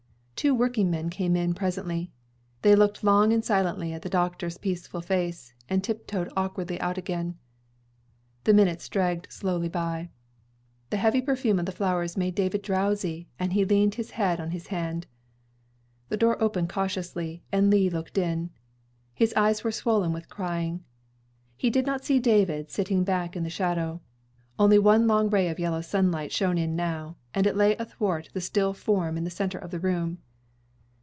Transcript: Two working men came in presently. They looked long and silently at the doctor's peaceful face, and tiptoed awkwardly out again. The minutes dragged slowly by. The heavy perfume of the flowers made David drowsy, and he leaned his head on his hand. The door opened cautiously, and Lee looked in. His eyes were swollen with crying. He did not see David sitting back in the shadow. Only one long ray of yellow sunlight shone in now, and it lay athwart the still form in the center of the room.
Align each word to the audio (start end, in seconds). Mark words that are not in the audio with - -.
Two 0.43 0.55
working 0.55 0.89
men 0.89 1.11
came 1.11 1.35
in 1.35 1.53
presently. 1.53 2.09
They 2.63 2.73
looked 2.73 3.03
long 3.03 3.31
and 3.31 3.45
silently 3.45 3.93
at 3.93 4.01
the 4.01 4.09
doctor's 4.09 4.57
peaceful 4.57 4.99
face, 4.99 5.53
and 5.69 5.83
tiptoed 5.83 6.33
awkwardly 6.35 6.81
out 6.81 6.97
again. 6.97 7.37
The 8.45 8.53
minutes 8.55 8.89
dragged 8.89 9.31
slowly 9.31 9.69
by. 9.69 10.09
The 10.89 10.97
heavy 10.97 11.21
perfume 11.21 11.59
of 11.59 11.67
the 11.67 11.71
flowers 11.71 12.17
made 12.17 12.33
David 12.33 12.63
drowsy, 12.63 13.29
and 13.37 13.53
he 13.53 13.63
leaned 13.63 13.93
his 13.93 14.09
head 14.09 14.39
on 14.39 14.49
his 14.49 14.69
hand. 14.69 15.05
The 16.09 16.17
door 16.17 16.41
opened 16.41 16.69
cautiously, 16.69 17.43
and 17.51 17.69
Lee 17.69 17.87
looked 17.91 18.17
in. 18.17 18.49
His 19.13 19.35
eyes 19.35 19.63
were 19.63 19.71
swollen 19.71 20.11
with 20.11 20.27
crying. 20.27 20.83
He 21.55 21.69
did 21.69 21.85
not 21.85 22.03
see 22.03 22.17
David 22.17 22.71
sitting 22.71 23.03
back 23.03 23.35
in 23.35 23.43
the 23.43 23.51
shadow. 23.51 24.01
Only 24.57 24.79
one 24.79 25.05
long 25.05 25.29
ray 25.29 25.49
of 25.49 25.59
yellow 25.59 25.81
sunlight 25.81 26.31
shone 26.31 26.57
in 26.57 26.75
now, 26.75 27.15
and 27.31 27.45
it 27.45 27.55
lay 27.55 27.75
athwart 27.75 28.29
the 28.33 28.41
still 28.41 28.73
form 28.73 29.19
in 29.19 29.23
the 29.23 29.29
center 29.29 29.59
of 29.59 29.69
the 29.69 29.79
room. 29.79 30.17